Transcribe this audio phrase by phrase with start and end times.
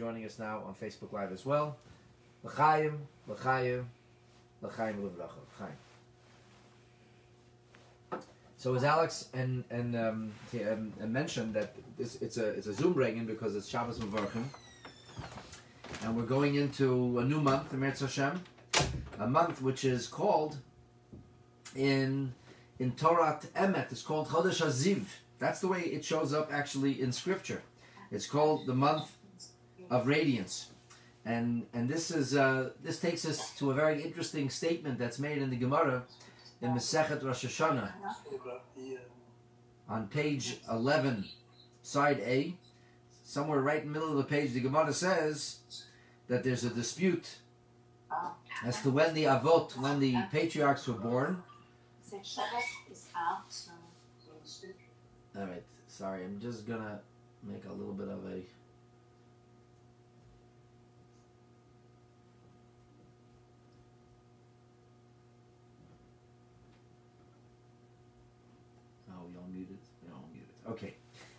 [0.00, 1.76] joining us now on Facebook Live as well.
[2.42, 3.84] L'chaim, l'chaim,
[4.62, 5.04] l'chaim.
[5.04, 5.76] L'chaim.
[8.56, 13.26] So as Alex and and um, um, mentioned that this it's a it's a Zoombrengen
[13.26, 14.44] because it's Shabbos Mevarchim,
[16.02, 18.42] and we're going into a new month, Eretz Hashem,
[19.18, 20.56] a month which is called
[21.76, 22.32] in
[22.78, 23.92] in Torah Emet.
[23.92, 25.04] It's called Chodesh Aziv.
[25.38, 27.60] That's the way it shows up actually in Scripture.
[28.10, 29.16] It's called the month
[29.90, 30.70] of radiance,
[31.24, 35.38] and and this is uh, this takes us to a very interesting statement that's made
[35.38, 36.04] in the Gemara
[36.62, 37.92] in Masechet Rosh Hashanah
[39.90, 41.24] on page 11,
[41.82, 42.54] side A,
[43.24, 45.58] somewhere right in the middle of the page, the Gemara says
[46.28, 47.38] that there's a dispute
[48.64, 51.42] as to when the Avot, when the patriarchs were born.
[55.36, 57.00] All right, sorry, I'm just gonna
[57.42, 58.40] make a little bit of a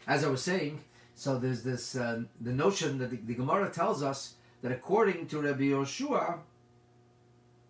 [0.08, 0.82] as I was saying,
[1.16, 5.42] so there's this uh, the notion that the, the, Gemara tells us that according to
[5.42, 6.40] Rabbi Yoshua,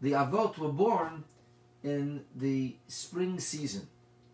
[0.01, 1.23] the Avot were born
[1.83, 3.87] in the spring season.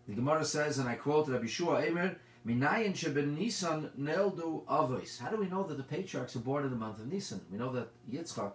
[0.08, 2.16] The Gemara says, and I quote Rabbi Shua Emer,
[2.48, 5.20] Minayin sheben Nisan neldu avos.
[5.20, 7.42] How do we know that the patriarchs were born in the month of Nisan?
[7.52, 8.54] We know that Yitzchak,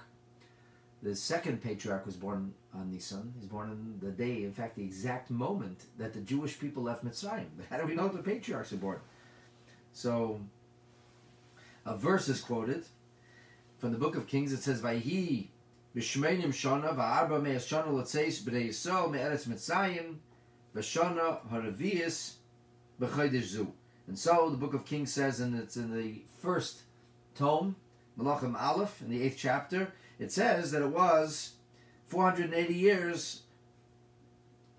[1.03, 3.35] the second patriarch, was born on Nisan.
[3.39, 7.05] He's born on the day, in fact, the exact moment that the Jewish people left
[7.05, 7.49] Mitzrayim.
[7.69, 8.99] How do we know the patriarchs are born?
[9.93, 10.41] So,
[11.85, 12.85] a verse is quoted
[13.79, 14.53] from the book of Kings.
[14.53, 15.49] It says, "Vayhi
[15.97, 20.17] b'shmeinim shana va'arba me'as shana l'tzeis b'nei Yisrael me'eretz Mitzrayim
[20.75, 22.35] v'shana haravias
[23.01, 23.73] b'chodesh zu."
[24.07, 26.83] And so the book of Kings says, and it's in the first
[27.35, 27.77] tome,
[28.19, 29.93] Malachim Aleph, in the eighth chapter.
[30.19, 31.53] It says that it was
[32.09, 33.43] 480 years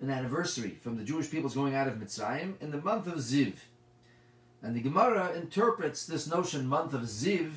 [0.02, 3.54] an anniversary from the Jewish people's going out of Mitzrayim in the month of Ziv.
[4.64, 7.52] And the Gemara interprets this notion, month of Ziv,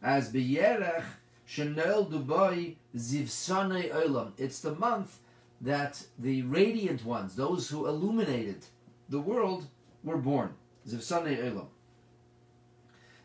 [0.00, 1.02] as B'yerech
[1.48, 4.32] Shenel Dubai Ziv Sanei Olam.
[4.38, 5.18] It's the month
[5.60, 8.66] that the radiant ones, those who illuminated
[9.08, 9.66] the world,
[10.04, 10.54] were born.
[10.88, 11.66] Ziv Sanei Olam.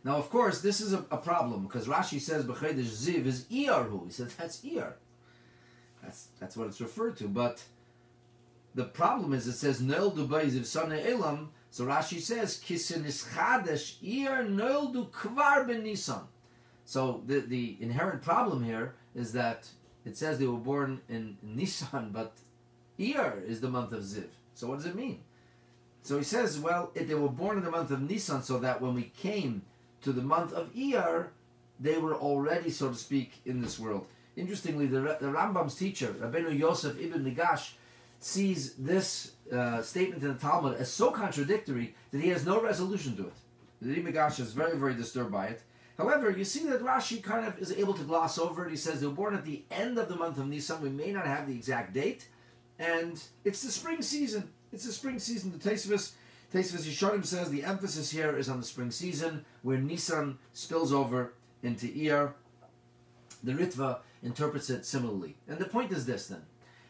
[0.03, 4.07] Now, of course, this is a, a problem because Rashi says B'chedesh Ziv is Iyarhu.
[4.07, 4.93] He says that's Iyar.
[6.01, 7.27] That's that's what it's referred to.
[7.27, 7.61] But
[8.73, 11.51] the problem is it says Noel Dubai Beiziv Sana Elam.
[11.71, 16.23] So Rashi says Kisin Chadesh Ir Noel du Kvar Ben Nisan.
[16.85, 19.69] So the the inherent problem here is that
[20.05, 22.33] it says they were born in Nisan, but
[22.97, 24.27] Ir is the month of Ziv.
[24.55, 25.19] So what does it mean?
[26.01, 28.81] So he says, well, if they were born in the month of Nisan, so that
[28.81, 29.63] when we came
[30.01, 31.27] to the month of Iyar,
[31.79, 34.07] they were already, so to speak, in this world.
[34.35, 37.73] Interestingly, the, the Rambam's teacher, Rabbeinu Yosef ibn Migash,
[38.19, 43.15] sees this uh, statement in the Talmud as so contradictory that he has no resolution
[43.17, 43.33] to it.
[43.81, 45.61] The Rebbe is very, very disturbed by it.
[45.97, 48.71] However, you see that Rashi kind of is able to gloss over it.
[48.71, 50.81] He says they were born at the end of the month of Nisan.
[50.81, 52.27] We may not have the exact date,
[52.77, 54.49] and it's the spring season.
[54.71, 55.51] It's the spring season.
[55.51, 56.13] The Tosfos,
[56.53, 61.33] Tosfos Yeshanim says the emphasis here is on the spring season, where Nisan spills over
[61.63, 62.33] into Iyar.
[63.43, 65.35] The Ritva interprets it similarly.
[65.47, 66.43] And the point is this then.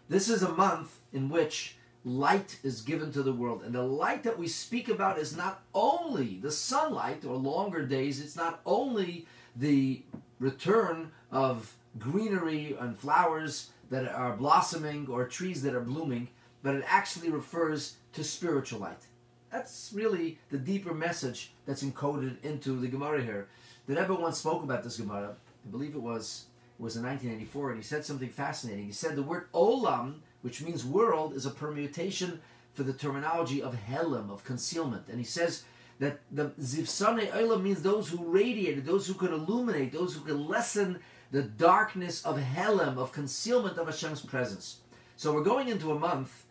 [0.09, 3.61] This is a month in which light is given to the world.
[3.63, 8.19] And the light that we speak about is not only the sunlight or longer days,
[8.19, 10.01] it's not only the
[10.39, 16.27] return of greenery and flowers that are blossoming or trees that are blooming,
[16.63, 19.03] but it actually refers to spiritual light.
[19.51, 23.47] That's really the deeper message that's encoded into the Gemara here.
[23.85, 25.35] The Rebbe once spoke about this Gemara.
[25.65, 26.45] I believe it was
[26.79, 28.85] was in 1984, and he said something fascinating.
[28.85, 32.39] He said the word olam, which means world, is a permutation
[32.73, 35.09] for the terminology of helam, of concealment.
[35.09, 35.63] And he says
[35.99, 40.39] that the zivsane olam means those who radiated, those who could illuminate, those who could
[40.39, 40.99] lessen
[41.31, 44.77] the darkness of helam, of concealment of Hashem's presence.
[45.17, 46.45] So we're going into a month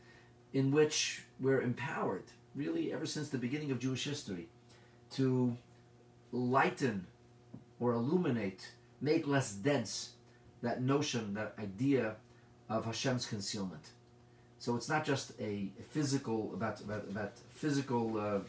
[0.52, 2.24] in which we're empowered,
[2.54, 4.48] really ever since the beginning of Jewish history,
[5.12, 5.56] to
[6.32, 7.06] lighten
[7.80, 10.10] or illuminate, make less dense
[10.62, 12.16] that notion, that idea
[12.68, 13.90] of Hashem's concealment.
[14.58, 18.40] So it's not just a, physical about about, about physical uh,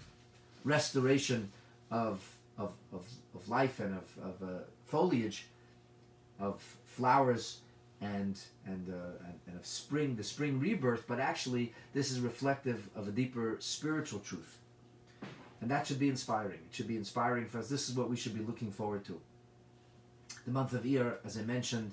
[0.64, 1.52] restoration
[1.92, 2.24] of,
[2.58, 5.46] of, of, of life and of, of uh, foliage,
[6.40, 7.60] of flowers
[8.02, 12.90] and and, uh, and and of spring, the spring rebirth, but actually this is reflective
[12.96, 14.58] of a deeper spiritual truth,
[15.62, 16.60] and that should be inspiring.
[16.70, 17.70] It should be inspiring for us.
[17.70, 19.20] This is what we should be looking forward to.
[20.46, 21.92] The month of Iyar, as I mentioned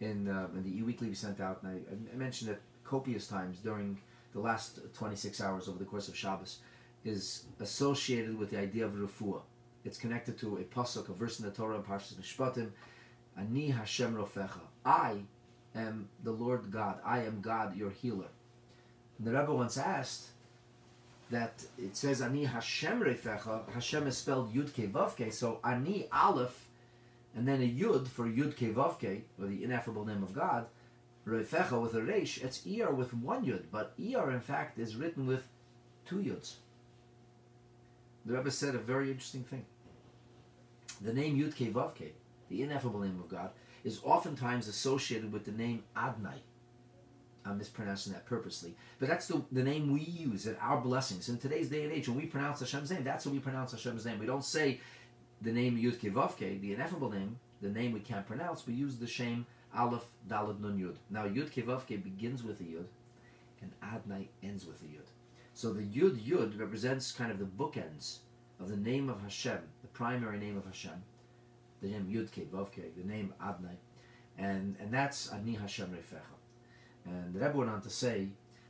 [0.00, 3.58] in, uh, in the e-weekly we sent out, and I, I mentioned it copious times
[3.58, 3.98] during
[4.32, 6.58] the last 26 hours over the course of Shabbos,
[7.04, 9.42] is associated with the idea of refuah.
[9.84, 12.70] It's connected to a pasuk, a verse in the Torah in Parshas Mishpatim,
[13.36, 14.60] Ani Hashem Rofecha.
[14.84, 15.18] I
[15.74, 16.98] am the Lord God.
[17.04, 18.26] I am God, your healer.
[19.18, 20.28] And the Rebbe once asked
[21.30, 23.70] that it says Ani Hashem Rofecha.
[23.70, 25.32] Hashem is spelled Yud Ke Vav.
[25.32, 26.67] So Ani Aleph,
[27.38, 30.66] and then a Yud for Yud Ke Vav or the ineffable name of God.
[31.26, 32.38] Rofecha with a Resh.
[32.38, 35.46] It's Iyar with one Yud, but Iyar in fact is written with
[36.06, 36.54] two Yuds.
[38.26, 39.64] The Rebbe said a very interesting thing.
[41.00, 41.92] The name Yud Ke Vav
[42.48, 43.50] the ineffable name of God,
[43.84, 46.40] is oftentimes associated with the name Adnai.
[47.44, 48.74] I'm mispronouncing that purposely.
[48.98, 51.28] But that's the, the name we use in our blessings.
[51.28, 54.04] In today's day and age, when we pronounce Hashem's name, that's how we pronounce Hashem's
[54.04, 54.18] name.
[54.18, 54.80] We don't say
[55.40, 58.66] the name Yud Kevavke, the ineffable name, the name we can't pronounce.
[58.66, 59.46] We use the shame
[59.76, 60.96] Aleph Dalad Nun Yud.
[61.10, 62.86] Now Yud Kevavke begins with a Yud,
[63.60, 65.06] and Adnai ends with a Yud.
[65.54, 68.18] So the Yud Yud represents kind of the bookends
[68.60, 71.02] of the name of Hashem, the primary name of Hashem,
[71.80, 73.76] the name Yud Vovke, the name Adnai,
[74.36, 76.36] and and that's Ani Hashem Refecha.
[77.04, 78.28] And the Rebbe went on to say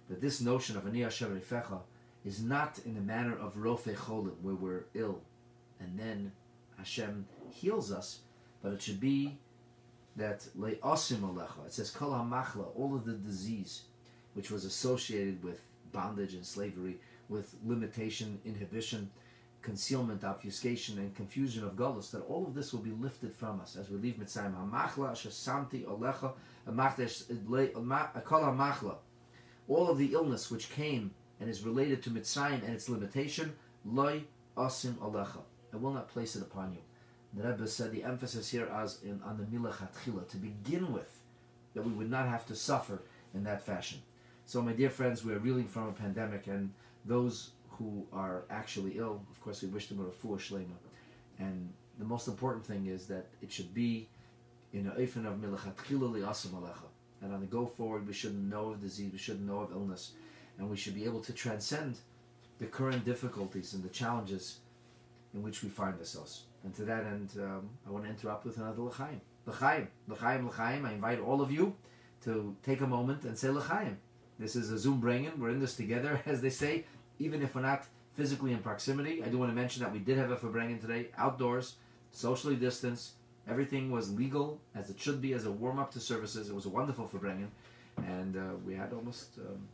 [0.08, 1.80] that this notion of Ani Hashem Refecha
[2.24, 5.20] is not in the manner of Rofe Cholim, where we're ill,
[5.80, 6.32] and then
[6.78, 8.20] Hashem heals us,
[8.62, 9.36] but it should be
[10.16, 13.82] that Le'osim Alecha, it says Kol HaMachla, all of the disease
[14.34, 15.60] which was associated with
[15.92, 16.98] bondage and slavery,
[17.28, 19.10] with limitation, inhibition,
[19.62, 23.76] concealment, obfuscation, and confusion of Golos, that all of this will be lifted from us
[23.76, 24.54] as we leave Mitzrayim.
[24.54, 26.32] Hamachla, Shasamti, Olecha,
[26.68, 28.96] Machla.
[29.66, 31.10] All of the illness which came
[31.40, 33.52] and is related to Mitzrayim and its limitation,
[33.84, 34.22] Loi
[34.56, 35.40] Asim Alecha.
[35.72, 36.78] I will not place it upon you.
[37.34, 41.20] The Rebbe said the emphasis here is in, on the Hatchila, to begin with,
[41.74, 43.02] that we would not have to suffer
[43.34, 44.00] in that fashion.
[44.46, 46.72] So, my dear friends, we are reeling from a pandemic, and
[47.04, 50.76] those who are actually ill, of course, we wish them a refuah shlema.
[51.38, 54.08] And the most important thing is that it should be
[54.72, 56.88] in a eifin of milachatchila li'asam alecha.
[57.20, 60.12] And on the go forward, we shouldn't know of disease, we shouldn't know of illness,
[60.58, 61.98] and we should be able to transcend
[62.58, 64.58] the current difficulties and the challenges
[65.38, 66.42] in which we find ourselves.
[66.64, 69.20] And to that end, um, I want to interrupt with another l'chaim.
[69.46, 70.84] L'chaim, l'chaim, l'chaim.
[70.84, 71.74] I invite all of you
[72.24, 73.96] to take a moment and say l'chaim.
[74.38, 75.38] This is a Zoombrengen.
[75.38, 76.84] We're in this together, as they say
[77.18, 79.22] even if we're not physically in proximity.
[79.22, 81.76] I do want to mention that we did have a Farbrengen today, outdoors,
[82.12, 83.12] socially distanced.
[83.48, 86.48] Everything was legal as it should be as a warm up to services.
[86.48, 87.48] It was a wonderful Farbrengen,
[87.96, 89.68] and uh, we had almost um,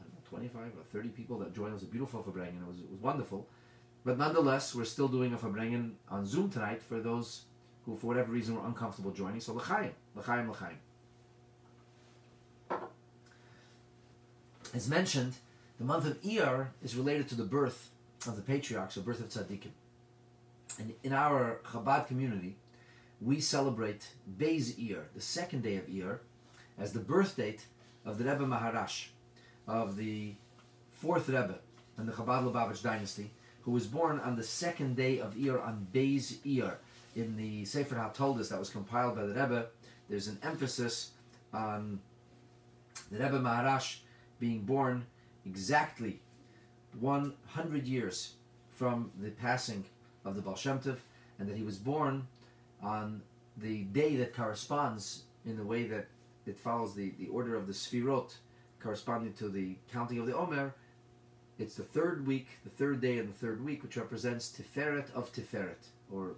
[0.00, 1.70] know 25 or 30 people that joined.
[1.70, 2.60] It was a beautiful Farbrengen.
[2.62, 3.46] It was it was wonderful,
[4.04, 7.42] but nonetheless, we're still doing a Farbrengen on Zoom tonight for those
[7.86, 9.40] who, for whatever reason, were uncomfortable joining.
[9.40, 10.76] So l'chaim, l'chaim, l'chaim.
[14.74, 15.34] As mentioned,
[15.78, 17.90] the month of Iyar is related to the birth
[18.26, 19.72] of the patriarchs, the birth of tzaddikim.
[20.78, 22.56] And in our Chabad community,
[23.20, 24.08] we celebrate
[24.38, 26.18] Beis Iyar, the second day of Iyar,
[26.78, 27.66] as the birth date
[28.04, 29.08] of the Rebbe Maharash,
[29.68, 30.34] of the
[30.92, 31.58] fourth Rebbe
[31.98, 33.30] in the Chabad Lubavitch dynasty,
[33.62, 36.74] who was born on the second day of Iyar on Beis Iyar.
[37.14, 39.66] In the Sefer HaToldos that was compiled by the Rebbe,
[40.08, 41.10] there's an emphasis
[41.52, 42.00] on
[43.10, 43.98] the Rebbe Maharash
[44.40, 45.04] being born
[45.44, 46.20] exactly
[47.00, 48.34] 100 years
[48.70, 49.84] from the passing
[50.24, 50.96] of the Baal Shem Tov,
[51.38, 52.26] and that he was born
[52.82, 53.22] on
[53.58, 56.06] the day that corresponds in the way that
[56.46, 58.34] it follows the, the order of the Sfirot
[58.80, 60.74] corresponding to the counting of the Omer.
[61.62, 65.32] It's the third week, the third day and the third week, which represents Tiferet of
[65.32, 66.32] Tiferet, or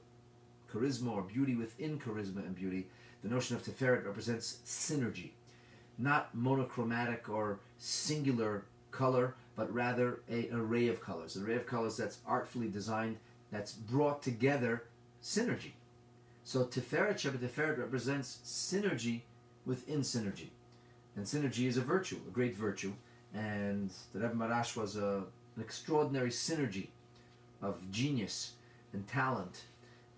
[0.71, 2.89] charisma or beauty within charisma and beauty.
[3.23, 5.31] The notion of Tiferet represents synergy,
[5.97, 11.67] not monochromatic or singular color, but rather a, an array of colors, an array of
[11.67, 13.17] colors that's artfully designed,
[13.51, 14.83] that's brought together
[15.23, 15.73] synergy.
[16.45, 19.23] So Tiferet Shabbat Tiferet represents synergy
[19.65, 20.49] within synergy.
[21.17, 22.93] And synergy is a virtue, a great virtue.
[23.35, 25.25] And the Rebbe Maharash was a,
[25.57, 26.89] an extraordinary synergy
[27.61, 28.53] of genius
[28.93, 29.63] and talent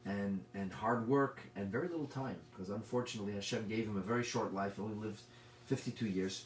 [0.04, 2.36] and, and hard work and very little time.
[2.52, 5.20] Because unfortunately Hashem gave him a very short life, only lived
[5.66, 6.44] 52 years.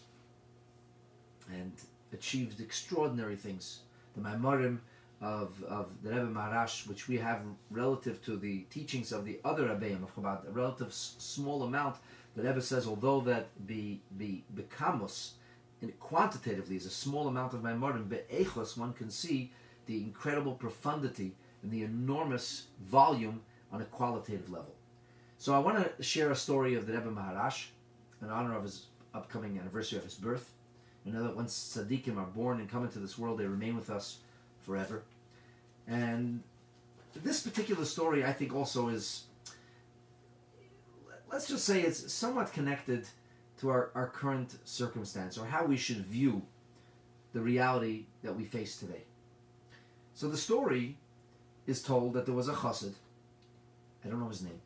[1.53, 1.73] And
[2.13, 3.81] achieved extraordinary things.
[4.17, 4.79] The Maimorim
[5.21, 9.69] of, of the Rebbe Maharash, which we have relative to the teachings of the other
[9.69, 11.97] Rebbeim of Chabad, a relative small amount,
[12.37, 15.33] the Rebbe says, although that be, be bekamos,
[15.83, 19.53] in quantitatively is a small amount of Maimorim, be'echos, one can see
[19.87, 23.41] the incredible profundity and the enormous volume
[23.73, 24.75] on a qualitative level.
[25.39, 27.69] So I want to share a story of the Rebbe Maharash
[28.21, 30.53] in honor of his upcoming anniversary of his birth.
[31.05, 33.89] You know that once tzaddikim are born and come into this world, they remain with
[33.89, 34.19] us
[34.61, 35.03] forever.
[35.89, 36.43] And
[37.15, 39.25] this particular story, I think, also is,
[41.33, 43.09] let's just say, it's somewhat connected
[43.61, 46.43] to our, our current circumstance or how we should view
[47.33, 49.03] the reality that we face today.
[50.15, 50.97] So the story
[51.67, 52.95] is told that there was a chassid,
[54.05, 54.61] I don't know his name.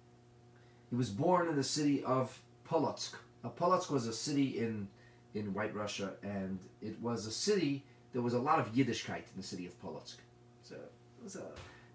[0.91, 3.15] He was born in the city of Polotsk.
[3.43, 4.89] Now, Polotsk was a city in,
[5.35, 7.83] in White Russia, and it was a city,
[8.13, 10.17] there was a lot of Yiddishkeit in the city of Polotsk.
[10.63, 11.47] So it was a,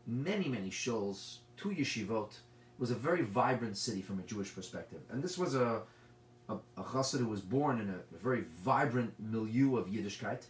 [0.06, 2.32] many, many shuls, two yeshivot.
[2.32, 5.00] It was a very vibrant city from a Jewish perspective.
[5.10, 5.82] And this was a,
[6.50, 10.44] a, a chassid who was born in a, a very vibrant milieu of Yiddishkeit.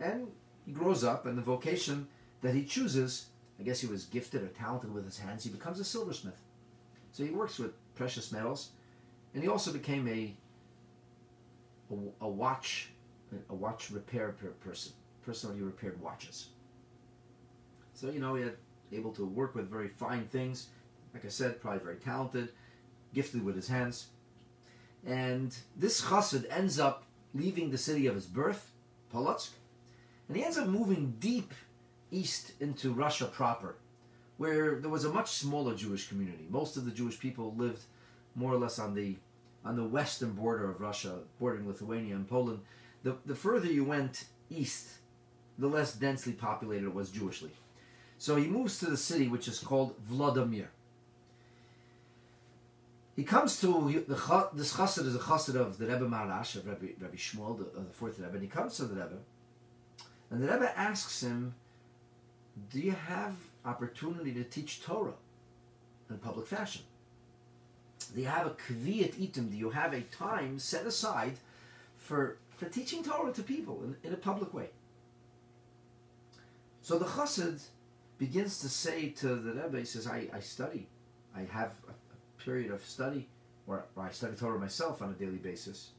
[0.00, 0.28] And
[0.64, 2.06] he grows up, and the vocation
[2.42, 3.26] that he chooses,
[3.58, 6.40] I guess he was gifted or talented with his hands, he becomes a silversmith.
[7.12, 8.70] So he works with precious metals,
[9.34, 10.34] and he also became a
[11.90, 12.90] a, a watch
[13.48, 14.92] a watch repair person,
[15.24, 16.48] person who repaired watches.
[17.94, 18.56] So you know he had
[18.92, 20.68] able to work with very fine things.
[21.14, 22.50] Like I said, probably very talented,
[23.14, 24.08] gifted with his hands.
[25.06, 28.72] And this chassid ends up leaving the city of his birth,
[29.14, 29.50] Polotsk,
[30.28, 31.54] and he ends up moving deep
[32.10, 33.76] east into Russia proper,
[34.36, 36.46] where there was a much smaller Jewish community.
[36.50, 37.82] Most of the Jewish people lived
[38.34, 39.16] more or less on the
[39.64, 42.60] on the western border of Russia, bordering Lithuania and Poland.
[43.02, 44.90] The, the further you went east,
[45.58, 47.50] the less densely populated it was Jewishly.
[48.18, 50.70] So he moves to the city which is called Vladimir.
[53.16, 56.92] He comes to the this chassid is a chassid of the Rebbe Maharash of Rebbe,
[57.00, 58.34] Rebbe Shmuel, the, the fourth Rebbe.
[58.34, 59.18] And he comes to the Rebbe,
[60.30, 61.54] and the Rebbe asks him,
[62.70, 65.14] "Do you have opportunity to teach Torah
[66.10, 66.82] in a public fashion?
[68.14, 69.50] Do you have a kviyat itim?
[69.50, 71.38] Do you have a time set aside
[71.96, 74.68] for for teaching Torah to people in, in a public way?"
[76.82, 77.62] So the chassid
[78.18, 80.86] begins to say to the Rebbe, he says, I, I study.
[81.34, 81.92] I have a
[82.46, 83.28] period of study
[83.66, 85.90] where, I study Torah myself on a daily basis.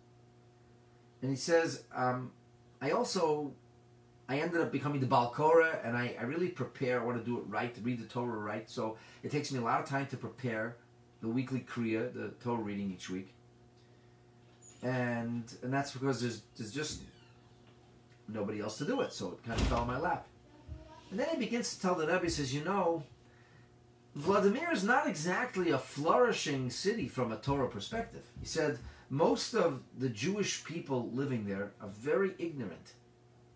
[1.22, 2.32] And he says, um,
[2.82, 3.52] I also,
[4.30, 7.38] I ended up becoming the Balkora and I, I really prepare, I want to do
[7.38, 8.70] it right, to read the Torah right.
[8.70, 10.78] So it takes me a lot of time to prepare
[11.22, 13.34] the weekly Kriya, the Torah reading each week.
[14.84, 17.02] And and that's because there's, there's just
[18.28, 19.12] nobody else to do it.
[19.12, 20.28] So it kind of fell in my lap.
[21.10, 23.04] And then he begins to tell the Rebbe, he says, you know,
[24.18, 28.24] Vladimir is not exactly a flourishing city from a Torah perspective.
[28.40, 28.80] He said,
[29.12, 32.94] most of the Jewish people living there are very ignorant.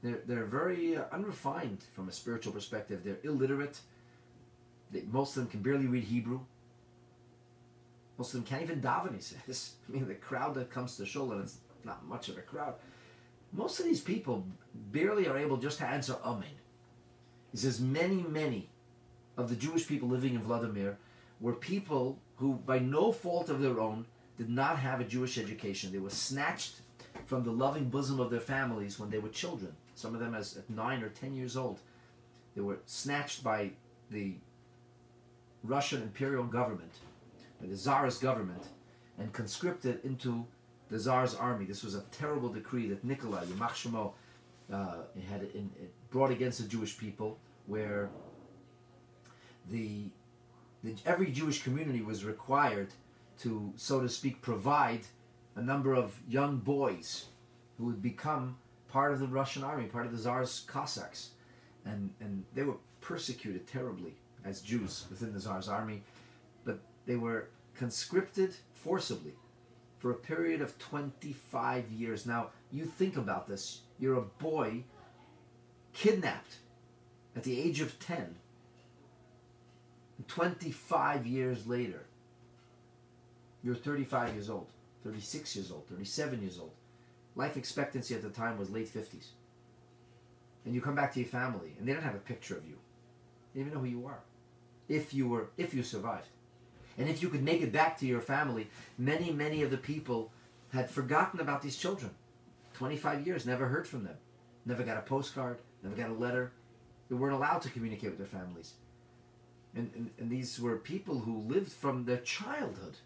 [0.03, 3.01] They're, they're very uh, unrefined from a spiritual perspective.
[3.03, 3.80] They're illiterate.
[4.91, 6.41] They, most of them can barely read Hebrew.
[8.20, 9.74] Most of them can't even daven, he says.
[9.89, 12.75] I mean, the crowd that comes to Shul, and it's not much of a crowd,
[13.51, 14.46] most of these people
[14.91, 16.50] barely are able just to answer Amen.
[17.51, 18.70] He says many, many
[19.38, 20.97] of the Jewish people living in Vladimir
[21.39, 24.05] were people who, by no fault of their own,
[24.38, 25.91] did not have a Jewish education.
[25.91, 26.81] They were snatched
[27.25, 29.73] from the loving bosom of their families when they were children.
[29.95, 31.79] Some of them as at nine or ten years old.
[32.55, 33.71] They were snatched by
[34.09, 34.35] the
[35.63, 36.91] Russian imperial government,
[37.61, 38.63] by the Tsarist government,
[39.19, 40.45] and conscripted into
[40.89, 41.65] the Tsar's army.
[41.65, 44.13] This was a terrible decree that Nikolai, Yamach Shemo,
[44.73, 45.69] uh, had in,
[46.09, 48.09] brought against the Jewish people, where
[49.70, 50.10] the,
[50.84, 52.89] the every Jewish community was required
[53.39, 55.01] to, so to speak, provide
[55.56, 57.25] a number of young boys
[57.77, 61.32] who would become part of the Russian army, part of the Tsar's Cossacks,
[61.86, 64.15] and and they were persecuted terribly
[64.46, 66.03] as Jews within the Tsar's army,
[66.65, 69.34] but they were conscripted forcibly
[70.00, 72.25] for a period of 25 years.
[72.25, 73.82] Now, you think about this.
[74.00, 74.84] You're a boy
[75.94, 76.58] kidnapped
[77.36, 78.36] at the age of 10.
[80.28, 82.06] 25 years later,
[83.63, 84.68] you're 35 years old,
[85.04, 86.72] 36 years old, 37 years old.
[87.36, 89.28] Life expectancy at the time was late 50s.
[90.66, 92.75] And you come back to your family, and they don't have a picture of you.
[93.54, 94.20] They don't even know who you are.
[94.90, 96.28] If you were, if you survived.
[96.98, 100.32] And if you could make it back to your family, many, many of the people
[100.74, 102.12] had forgotten about these children.
[102.74, 104.16] 25 years, never heard from them.
[104.66, 106.51] Never got a postcard, never got a letter.
[107.10, 108.74] They weren't allowed to communicate with their families.
[109.75, 112.98] And, and, and these were people who lived from their childhood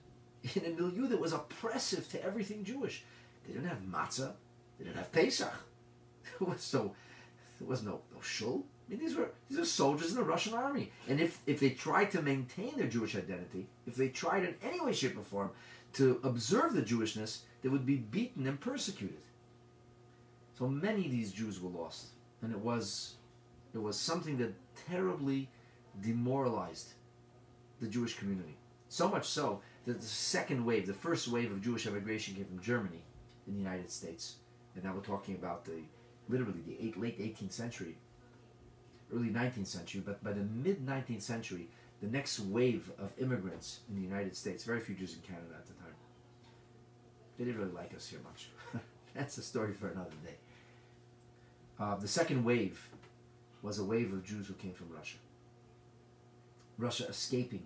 [0.55, 3.03] in a milieu that was oppressive to everything Jewish.
[3.45, 4.33] They didn't have matzah.
[4.77, 5.53] They didn't have Pesach.
[6.39, 6.93] There was no,
[7.59, 8.65] there was no, no shul.
[8.87, 11.69] I mean, these were these are soldiers in the Russian army, and if if they
[11.69, 15.51] tried to maintain their Jewish identity, if they tried in any way, shape, or form
[15.93, 19.21] to observe the Jewishness, they would be beaten and persecuted.
[20.57, 22.07] So many of these Jews were lost,
[22.41, 23.15] and it was
[23.73, 24.53] it was something that
[24.87, 25.49] terribly
[26.01, 26.93] demoralized
[27.81, 28.57] the Jewish community.
[28.89, 32.61] So much so that the second wave, the first wave of Jewish immigration came from
[32.61, 33.01] Germany
[33.47, 34.35] in the United States,
[34.75, 35.81] and now we're talking about the
[36.27, 37.97] literally the eight, late 18th century
[39.13, 41.67] early 19th century, but by the mid 19th century,
[42.01, 45.65] the next wave of immigrants in the United States, very few Jews in Canada at
[45.65, 45.93] the time,
[47.37, 48.49] they didn't really like us here much.
[49.15, 50.35] That's a story for another day.
[51.79, 52.89] Uh, the second wave
[53.61, 55.17] was a wave of Jews who came from Russia.
[56.77, 57.65] Russia escaping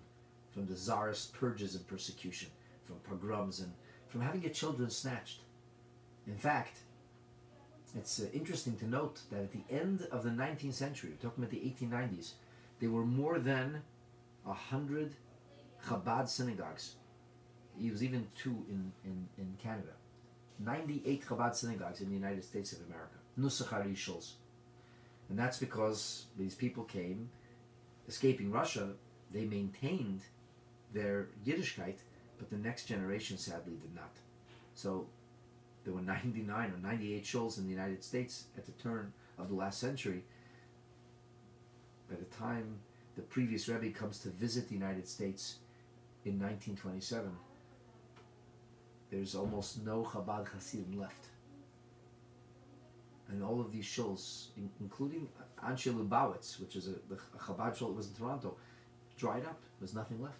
[0.52, 2.48] from the czarist purges and persecution,
[2.84, 3.72] from pogroms, and
[4.08, 5.40] from having their children snatched.
[6.26, 6.78] In fact,
[7.96, 11.50] it's uh, interesting to note that at the end of the 19th century, talking about
[11.50, 12.32] the 1890s,
[12.80, 13.82] there were more than
[14.46, 15.14] a hundred
[15.86, 16.94] Chabad synagogues.
[17.82, 19.92] It was even two in, in, in Canada.
[20.58, 23.16] 98 Chabad synagogues in the United States of America.
[23.38, 24.32] Nusach.
[25.28, 27.30] And that's because these people came,
[28.10, 28.88] escaping Russia,
[29.30, 30.22] they maintained
[30.92, 31.98] their Yiddishkeit,
[32.38, 34.14] but the next generation sadly did not.
[34.74, 35.06] So
[35.84, 39.54] there were 99 or 98 shuls in the United States at the turn of the
[39.54, 40.24] last century.
[42.10, 42.80] By the time
[43.14, 45.58] the previous Rebbe comes to visit the United States
[46.24, 47.30] in 1927,
[49.12, 51.26] there's almost no Chabad Hasidim left.
[53.28, 54.46] And all of these shuls,
[54.80, 55.28] including
[55.66, 58.56] Anshe Lubavitch, which is a, the Chabad shul that was in Toronto,
[59.16, 59.60] dried up.
[59.78, 60.38] There's nothing left.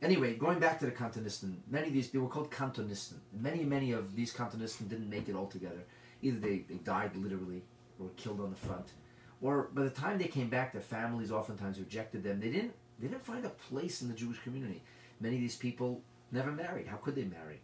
[0.00, 3.18] Anyway, going back to the Kantonistan, many of these, they were called Kantonistan.
[3.32, 5.84] Many, many of these Kantonistan didn't make it altogether.
[6.22, 7.62] Either they, they died literally
[7.98, 8.92] or were killed on the front,
[9.40, 12.40] or by the time they came back, their families oftentimes rejected them.
[12.40, 14.82] They didn't, they didn't find a place in the Jewish community.
[15.20, 16.00] Many of these people
[16.30, 16.86] never married.
[16.88, 17.60] How could they marry?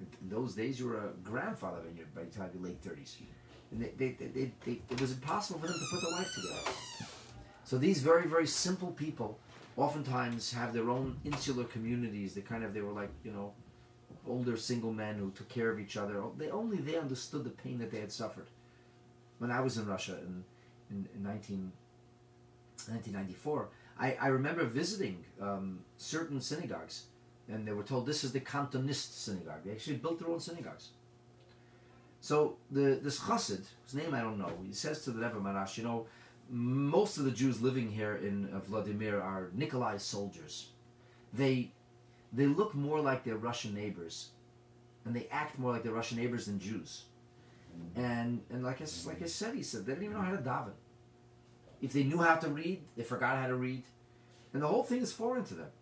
[0.00, 1.80] In those days, you were a grandfather
[2.14, 3.16] by the time you're late 30s.
[3.80, 7.08] They, they, they, they, it was impossible for them to put their life together.
[7.64, 9.38] So these very, very simple people
[9.76, 12.34] oftentimes have their own insular communities.
[12.34, 13.52] They kind of they were like you know
[14.26, 16.22] older single men who took care of each other.
[16.36, 18.46] They only they understood the pain that they had suffered.
[19.38, 20.44] When I was in Russia in
[20.90, 21.72] in, in 19,
[22.86, 27.04] 1994, I, I remember visiting um, certain synagogues,
[27.48, 29.64] and they were told this is the Cantonist synagogue.
[29.64, 30.90] They actually built their own synagogues.
[32.24, 35.76] So the this chassid, whose name I don't know, he says to the Rebbe Maharash,
[35.76, 36.06] you know,
[36.48, 40.68] most of the Jews living here in uh, Vladimir are Nikolai soldiers.
[41.34, 41.70] They
[42.32, 44.30] they look more like their Russian neighbors,
[45.04, 47.02] and they act more like their Russian neighbors than Jews.
[47.94, 50.38] And and like I, like I said, he said they didn't even know how to
[50.38, 50.78] daven.
[51.82, 53.82] If they knew how to read, they forgot how to read,
[54.54, 55.72] and the whole thing is foreign to them.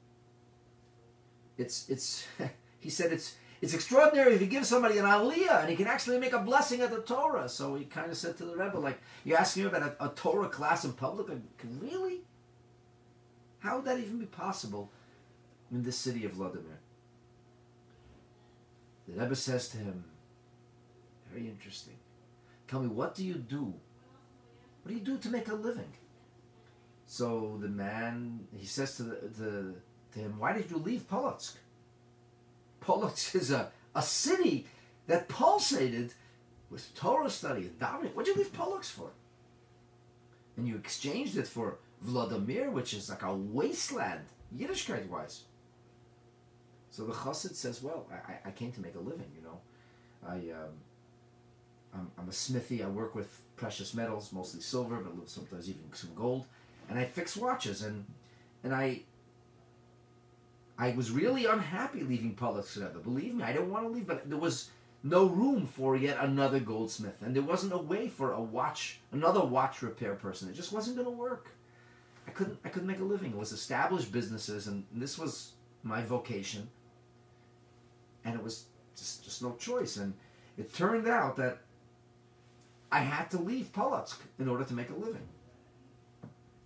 [1.57, 2.27] It's it's
[2.81, 6.19] he said it's it's extraordinary if you give somebody an aliyah and he can actually
[6.19, 7.49] make a blessing at the Torah.
[7.49, 10.09] So he kind of said to the Rebbe, like, you're asking me about a, a
[10.09, 11.29] Torah class in public?
[11.29, 11.39] Like,
[11.81, 12.23] really?
[13.61, 14.91] How would that even be possible
[15.71, 16.81] in this city of Vladimir?
[19.07, 20.05] The Rebbe says to him,
[21.33, 21.95] very interesting.
[22.67, 23.73] Tell me, what do you do?
[24.83, 25.93] What do you do to make a living?
[27.07, 29.75] So the man, he says to, the, to,
[30.15, 31.55] to him, why did you leave Polotsk?
[32.85, 34.67] Polotsk is a, a city
[35.07, 36.13] that pulsated
[36.71, 38.15] with Torah study and davening.
[38.15, 39.11] What'd you leave Polotsk for?
[40.57, 44.25] And you exchanged it for Vladimir, which is like a wasteland,
[44.57, 45.43] Yiddishkeit wise.
[46.91, 49.59] So the chassid says, well, I, I came to make a living, you know.
[50.27, 50.75] I, um,
[51.95, 52.83] I'm, I'm a smithy.
[52.83, 56.47] I work with precious metals, mostly silver, but sometimes even some gold.
[56.91, 57.83] And I fix watches.
[57.83, 58.05] And,
[58.63, 59.03] and I,
[60.83, 64.37] I was really unhappy leaving Polotsk Believe me, I didn't want to leave, but there
[64.37, 64.69] was
[65.05, 69.45] no room for yet another goldsmith, and there wasn't a way for a watch, another
[69.45, 70.49] watch repair person.
[70.49, 71.53] It just wasn't going to work.
[72.27, 73.31] I couldn't, I couldn't make a living.
[73.31, 75.53] It was established businesses, and this was
[75.85, 76.69] my vocation,
[78.25, 78.65] and it was
[78.97, 79.99] just, just no choice.
[79.99, 80.13] And
[80.59, 81.59] it turned out that
[82.91, 85.29] I had to leave Polotsk in order to make a living.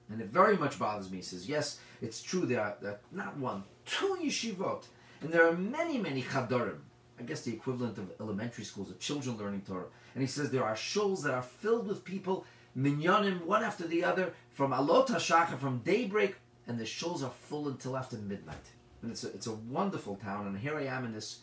[0.08, 1.18] And it very much bothers me.
[1.18, 4.84] He says, yes, it's true are, there not one, two yeshivot,
[5.20, 6.78] and there are many, many chadorim.
[7.18, 9.86] I guess the equivalent of elementary schools of children learning Torah.
[10.14, 12.44] And he says there are shuls that are filled with people,
[12.76, 17.68] minyanim, one after the other, from alot hashachar, from daybreak, and the shuls are full
[17.68, 18.56] until after midnight.
[19.00, 21.40] And it's a, it's a wonderful town, and here I am in this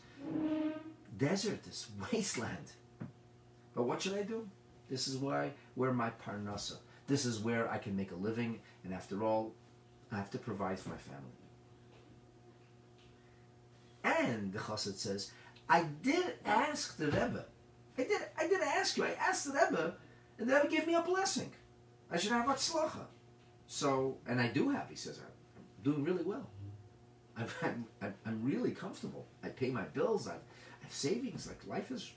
[1.18, 2.72] desert, this wasteland.
[3.74, 4.48] But what should I do?
[4.90, 6.78] This is why where my parnasa.
[7.08, 9.54] This is where I can make a living, and after all,
[10.12, 11.43] I have to provide for my family.
[14.04, 15.32] And the Chassid says,
[15.70, 17.46] I did ask the Rebbe.
[17.98, 18.22] I did.
[18.38, 19.06] I did ask you.
[19.06, 19.96] I asked the Rebbe,
[20.38, 21.52] and the Rebbe gave me a blessing.
[22.12, 23.06] I should have a atzlacha.
[23.68, 24.90] So, and I do have.
[24.90, 26.50] He says, I'm doing really well.
[27.38, 27.48] I'm,
[28.02, 29.26] I'm, I'm really comfortable.
[29.44, 30.28] I pay my bills.
[30.28, 31.48] I've, I have savings.
[31.48, 32.12] Like life is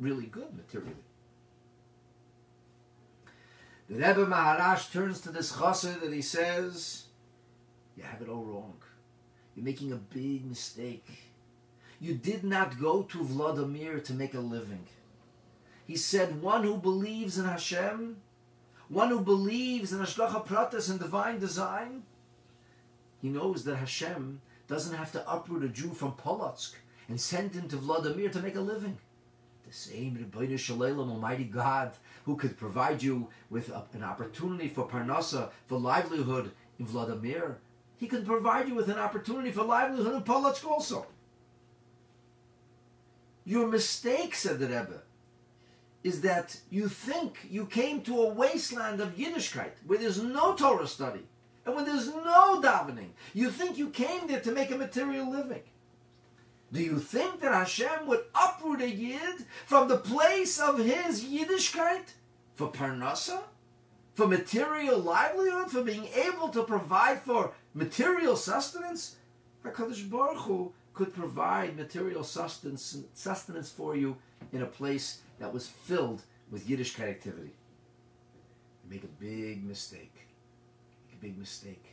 [0.00, 0.96] really good materially.
[3.88, 7.04] The Rebbe Maharash turns to this chassid and he says,
[7.96, 8.74] "You have it all wrong.
[9.54, 11.06] You're making a big mistake.
[12.00, 14.86] You did not go to Vladimir to make a living."
[15.86, 18.16] He said, "One who believes in Hashem,
[18.88, 22.04] one who believes in Hashgacha Pratis and divine design,
[23.20, 26.74] he knows that Hashem doesn't have to uproot a Jew from Polotsk
[27.08, 28.98] and send him to Vladimir to make a living."
[29.66, 31.92] The same Ribbono Shel Olam, Almighty God,
[32.24, 37.58] who could provide you with a, an opportunity for parnasa, for livelihood in Vladimir,
[38.02, 41.06] he can provide you with an opportunity for livelihood in Polotsk also.
[43.44, 45.02] Your mistake, said the Rebbe,
[46.02, 50.88] is that you think you came to a wasteland of Yiddishkeit where there's no Torah
[50.88, 51.24] study
[51.64, 53.10] and when there's no davening.
[53.34, 55.62] You think you came there to make a material living.
[56.72, 62.14] Do you think that Hashem would uproot a Yid from the place of his Yiddishkeit
[62.56, 63.42] for parnasa,
[64.14, 69.16] for material livelihood, for being able to provide for material sustenance?
[69.64, 74.16] HaKadosh Baruch Hu could provide material sustenance, sustenance for you
[74.52, 77.54] in a place that was filled with Yiddish activity.
[78.84, 80.14] You make a big mistake.
[81.08, 81.84] Make a big mistake.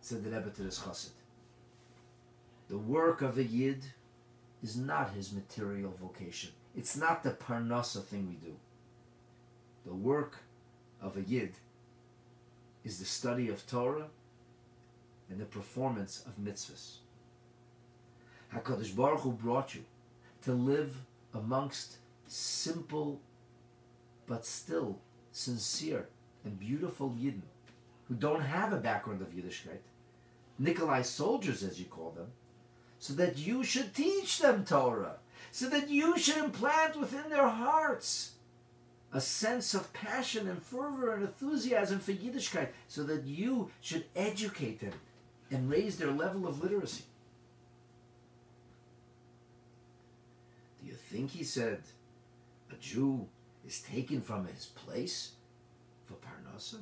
[0.00, 1.10] Said the Rebbe to this chassid.
[2.68, 3.84] The work of a Yid
[4.62, 6.50] is not his material vocation.
[6.76, 8.54] It's not the parnasa thing we do.
[9.84, 10.36] The work
[11.00, 11.54] of a yid
[12.86, 14.06] is the study of Torah
[15.28, 16.98] and the performance of mitzvahs.
[18.54, 19.84] Hakadosh Baruch Hu brought you
[20.44, 20.94] to live
[21.34, 21.96] amongst
[22.28, 23.20] simple,
[24.28, 25.00] but still
[25.32, 26.06] sincere
[26.44, 27.42] and beautiful yidden
[28.06, 29.82] who don't have a background of Yiddishkeit,
[30.60, 32.28] Nikolai soldiers, as you call them
[33.00, 35.16] so that you should teach them Torah,
[35.50, 38.35] so that you should implant within their hearts
[39.16, 44.78] a sense of passion and fervor and enthusiasm for Yiddishkeit, so that you should educate
[44.78, 44.92] them
[45.50, 47.04] and raise their level of literacy.
[50.82, 51.80] Do you think he said
[52.70, 53.26] a Jew
[53.66, 55.30] is taken from his place
[56.04, 56.80] for Parnasa?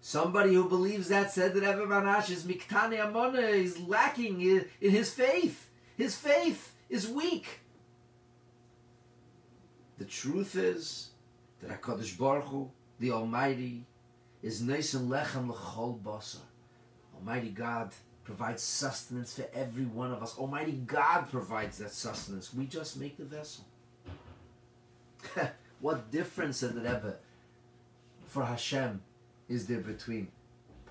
[0.00, 4.92] Somebody who believes that said that Rebbe Maharash is miktane amona, is lacking in, in
[4.92, 5.68] his faith.
[5.96, 7.58] His faith is weak.
[9.98, 11.10] The truth is
[11.62, 13.84] that HaKadosh Baruch Hu, the Almighty,
[14.42, 16.40] is Neisen Lechem L'chol Basar.
[17.14, 17.92] Almighty God
[18.24, 20.36] provides sustenance for every one of us.
[20.36, 22.52] Almighty God provides that sustenance.
[22.52, 23.64] We just make the vessel.
[25.80, 27.16] what difference, said the Rebbe,
[28.26, 29.00] for Hashem
[29.48, 30.28] is there between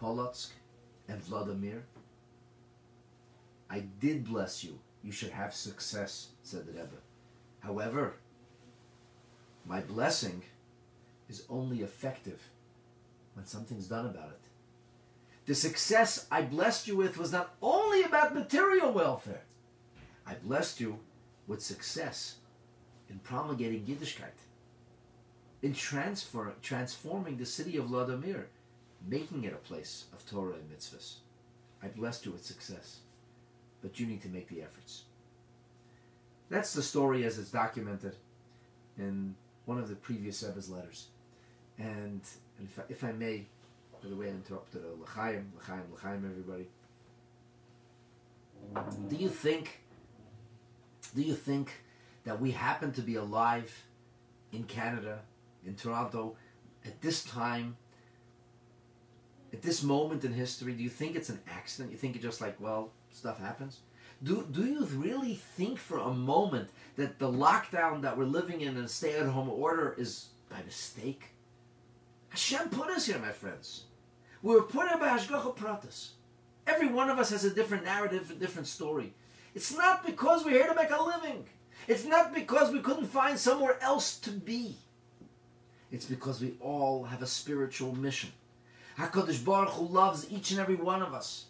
[0.01, 0.51] Polotsk
[1.07, 1.83] and Vladimir?
[3.69, 4.79] I did bless you.
[5.03, 7.01] You should have success, said the Rebbe.
[7.59, 8.13] However,
[9.65, 10.43] my blessing
[11.29, 12.41] is only effective
[13.33, 14.39] when something's done about it.
[15.45, 19.41] The success I blessed you with was not only about material welfare.
[20.25, 20.99] I blessed you
[21.47, 22.35] with success
[23.09, 24.45] in promulgating Yiddishkeit
[25.65, 28.47] in transfer, transforming the city of Vladimir,
[29.07, 31.15] making it a place of Torah and mitzvahs.
[31.81, 32.99] I blessed you with success,
[33.81, 35.05] but you need to make the efforts.
[36.49, 38.15] That's the story as it's documented
[38.97, 39.35] in
[39.65, 41.07] one of the previous Rebbe's letters.
[41.77, 42.21] And,
[42.57, 43.45] and if, I, if I may,
[44.01, 46.67] by the way, I interrupted L'chaim, L'chaim, L'chaim, everybody.
[49.09, 49.81] Do you think,
[51.15, 51.71] do you think
[52.23, 53.83] that we happen to be alive
[54.51, 55.19] in Canada
[55.65, 56.35] in Toronto
[56.85, 57.77] at this time,
[59.53, 61.91] at this moment in history, do you think it's an accident?
[61.91, 63.79] You think it's just like, well, stuff happens?
[64.23, 68.77] Do, do you really think for a moment that the lockdown that we're living in
[68.77, 71.31] and stay at home order is by mistake?
[72.35, 73.85] Hashem put us here, my friends.
[74.41, 76.09] We were put here by Hashgacha Pratis.
[76.67, 79.13] Every one of us has a different narrative, a different story.
[79.53, 81.45] It's not because we're here to make a living.
[81.87, 84.75] It's not because we couldn't find somewhere else to be.
[85.93, 88.33] It's because we all have a spiritual mission.
[88.99, 91.45] HaKadosh Baruch Hu loves each and every one of us.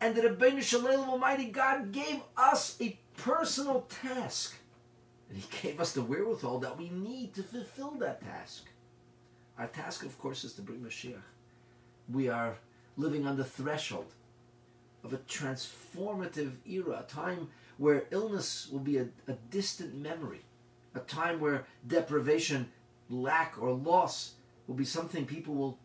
[0.00, 4.56] And the Ribbono Shel Olam Almighty God gave us a personal task.
[5.30, 8.64] And He gave us the wherewithal that we need to fulfill that task.
[9.58, 11.22] Our task, of course, is to bring Mashiach.
[12.12, 12.56] We are
[12.96, 14.12] living on the threshold
[15.02, 20.40] of a transformative era, a time where illness will be a, a distant memory,
[20.94, 22.70] a time where deprivation,
[23.10, 24.32] lack, or loss
[24.66, 25.78] will be something people will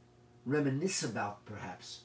[0.46, 2.02] reminisce about, perhaps.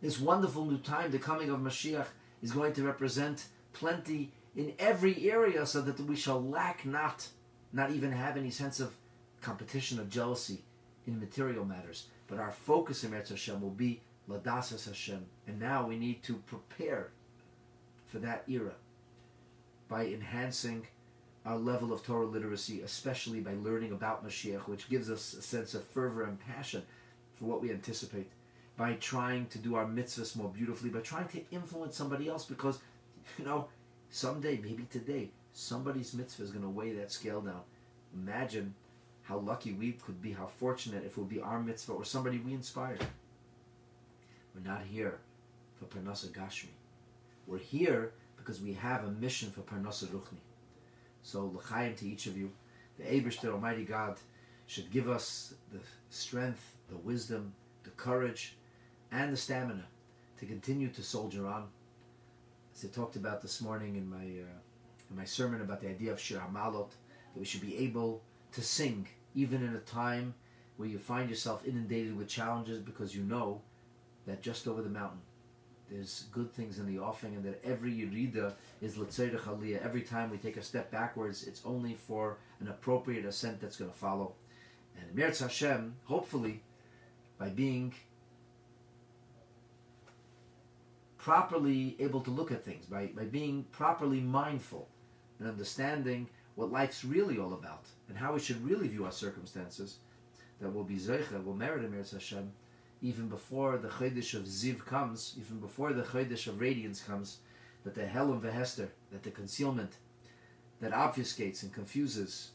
[0.00, 2.06] This wonderful new time, the coming of Mashiach,
[2.42, 7.28] is going to represent plenty in every area so that we shall lack not,
[7.72, 8.94] not even have any sense of
[9.42, 10.62] competition of jealousy
[11.06, 12.06] in material matters.
[12.28, 15.26] But our focus in Eretz Hashem will be Ladasas Hashem.
[15.46, 17.10] And now we need to prepare
[18.06, 18.72] for that era
[19.88, 20.86] by enhancing
[21.44, 25.74] our level of Torah literacy, especially by learning about Mashiach, which gives us a sense
[25.74, 26.82] of fervor and passion
[27.34, 28.30] for what we anticipate,
[28.76, 32.78] by trying to do our mitzvahs more beautifully, by trying to influence somebody else, because,
[33.38, 33.66] you know,
[34.10, 37.60] someday, maybe today, somebody's mitzvah is going to weigh that scale down.
[38.14, 38.74] Imagine
[39.32, 42.38] how lucky we could be, how fortunate if it would be our mitzvah or somebody
[42.38, 43.02] we inspired.
[44.54, 45.20] We're not here
[45.78, 46.74] for Parnasa Gashmi.
[47.46, 50.42] We're here because we have a mission for Parnasa Ruchni.
[51.22, 52.50] So, l'chaim to each of you.
[52.98, 54.18] The Abishter, Almighty God,
[54.66, 55.78] should give us the
[56.10, 58.56] strength, the wisdom, the courage,
[59.10, 59.86] and the stamina
[60.40, 61.68] to continue to soldier on.
[62.76, 64.58] As I talked about this morning in my uh,
[65.10, 66.90] in my sermon about the idea of Shir Hamalot,
[67.32, 68.20] that we should be able
[68.52, 70.34] to sing even in a time
[70.76, 73.60] where you find yourself inundated with challenges because you know
[74.26, 75.20] that just over the mountain
[75.92, 79.84] there's good things in the offing and that every Yerida is Letzerich Aliyah.
[79.84, 83.90] Every time we take a step backwards, it's only for an appropriate ascent that's going
[83.90, 84.32] to follow.
[84.98, 86.62] And Meretz Hashem, hopefully,
[87.38, 87.94] by being
[91.18, 94.88] properly able to look at things, by, by being properly mindful
[95.38, 99.98] and understanding what life's really all about and how we should really view our circumstances,
[100.60, 102.52] that will be Zeicha, will merit Meretz Hashem,
[103.00, 107.38] even before the Chodesh of Ziv comes, even before the Chodesh of Radiance comes,
[107.84, 109.94] that the Helem Vehester, that the concealment
[110.80, 112.50] that obfuscates and confuses,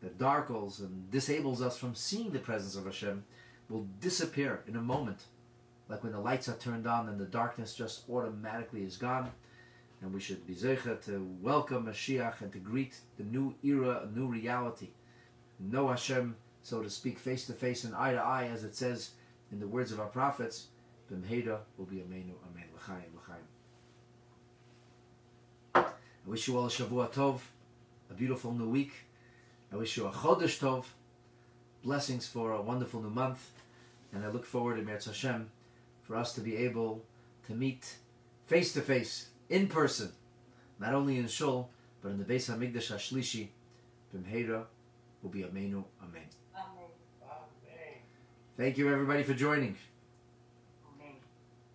[0.00, 3.24] that darkles and disables us from seeing the presence of Hashem,
[3.68, 5.24] will disappear in a moment.
[5.88, 9.30] Like when the lights are turned on and the darkness just automatically is gone.
[10.02, 14.18] And we should be zeicha to welcome Mashiach and to greet the new era, a
[14.18, 14.88] new reality.
[15.58, 19.10] Know Hashem, so to speak, face to face and eye to eye, as it says
[19.52, 20.68] in the words of our prophets,
[21.10, 23.44] B'mheida will be Amenu, Amen, L'chaim, L'chaim.
[25.84, 27.40] I wish you all a Shavua Tov,
[28.10, 28.92] a beautiful new week.
[29.72, 30.84] I wish you a Chodesh Tov,
[31.82, 33.50] blessings for a wonderful new month,
[34.12, 35.50] and I look forward to Meretz Hashem
[36.02, 37.04] for us to be able
[37.46, 37.96] to meet
[38.46, 40.12] face to face, in person,
[40.78, 41.68] not only in Shul,
[42.00, 43.48] but in the Beis Hamikdash Hashlishi,
[44.14, 44.64] Bimheira
[45.22, 46.22] will be Amenu, Amen.
[48.56, 49.76] Thank you everybody for joining.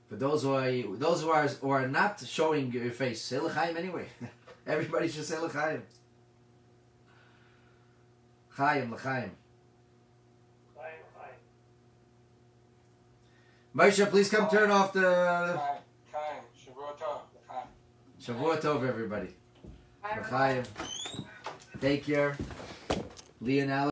[0.08, 3.76] For those who are those who are who are not showing your face, say l'chaim
[3.76, 4.06] anyway.
[4.68, 5.82] everybody should say l'chaim.
[8.50, 9.32] Chaim l'chaim.
[13.76, 15.75] Moshe, please come turn off the.
[18.26, 19.28] Shavua Tov, everybody.
[20.04, 20.64] L'chaim.
[21.80, 22.36] Take care.
[23.40, 23.70] Leon